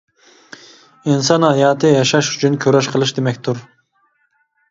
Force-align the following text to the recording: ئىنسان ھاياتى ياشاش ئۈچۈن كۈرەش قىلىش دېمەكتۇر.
ئىنسان 1.11 1.43
ھاياتى 1.47 1.91
ياشاش 1.91 2.31
ئۈچۈن 2.31 2.57
كۈرەش 2.65 2.91
قىلىش 2.95 3.13
دېمەكتۇر. 3.19 3.61